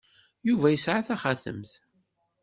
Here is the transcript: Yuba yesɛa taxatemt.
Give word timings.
Yuba 0.47 0.67
yesɛa 0.69 1.01
taxatemt. 1.07 1.71